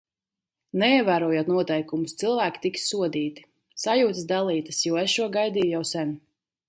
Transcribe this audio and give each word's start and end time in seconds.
Neievērojot 0.83 1.51
noteikumus, 1.51 2.15
cilvēki 2.23 2.63
tiks 2.63 2.87
sodīti. 2.93 3.45
Sajūtas 3.83 4.25
dalītas, 4.33 4.81
jo 4.89 4.99
es 5.03 5.15
šo 5.19 5.29
gaidīju 5.37 5.71
jau 5.77 5.85
sen. 5.93 6.17